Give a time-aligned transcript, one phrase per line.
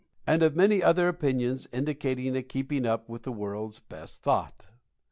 [0.25, 4.65] And of many other opinions indicating a keeping up with the world's best thought.